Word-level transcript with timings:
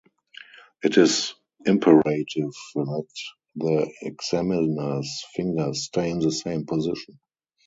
It 0.83 0.97
is 0.97 1.35
imperative 1.63 2.53
that 2.73 3.07
the 3.55 3.93
examiner's 4.01 5.23
fingers 5.35 5.83
stay 5.83 6.09
in 6.09 6.17
the 6.17 6.31
same 6.31 6.65
position. 6.65 7.19